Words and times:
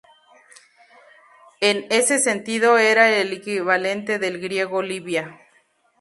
En 1.59 1.85
ese 1.91 2.17
sentido 2.17 2.79
era 2.79 3.07
el 3.17 3.33
equivalente 3.33 4.17
del 4.17 4.39
griego 4.41 4.81
Libia. 4.81 5.39